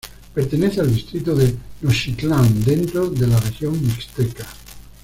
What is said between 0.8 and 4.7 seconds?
al distrito de Nochixtlán, dentro de la región Mixteca.